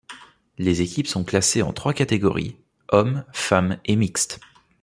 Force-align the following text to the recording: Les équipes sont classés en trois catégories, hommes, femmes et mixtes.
Les 0.57 0.81
équipes 0.81 1.05
sont 1.05 1.23
classés 1.23 1.61
en 1.61 1.73
trois 1.73 1.93
catégories, 1.93 2.57
hommes, 2.89 3.23
femmes 3.33 3.77
et 3.85 3.95
mixtes. 3.95 4.39